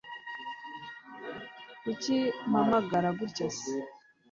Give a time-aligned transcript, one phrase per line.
[1.81, 2.17] kuki
[2.49, 3.75] mpagarara gutya se